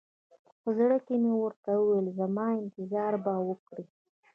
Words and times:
په 0.61 0.69
زړه 0.77 0.97
کښې 1.05 1.15
مې 1.23 1.33
ورته 1.37 1.69
وويل 1.75 2.07
زما 2.19 2.45
انتظار 2.61 3.13
به 3.23 3.33
وکړې. 3.47 3.85